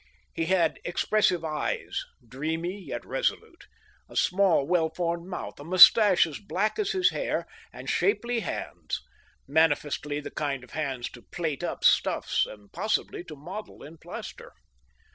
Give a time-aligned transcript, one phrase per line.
[0.33, 1.95] He had expressive ejes,
[2.27, 3.67] dreamy yet resolute;
[4.09, 9.03] a small, well formed mouth, a mustache as black as his hair, and shapely hands—
[9.47, 14.53] manifestly the kind of hands to plait up stuffs, and possibly to model in plaster.